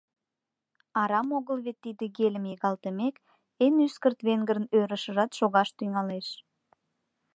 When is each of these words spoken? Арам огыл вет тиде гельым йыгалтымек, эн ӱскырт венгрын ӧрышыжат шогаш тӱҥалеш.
Арам 1.01 1.29
огыл 1.37 1.57
вет 1.65 1.77
тиде 1.83 2.05
гельым 2.17 2.45
йыгалтымек, 2.47 3.15
эн 3.63 3.75
ӱскырт 3.85 4.19
венгрын 4.27 4.65
ӧрышыжат 4.79 5.31
шогаш 5.39 5.69
тӱҥалеш. 5.77 6.27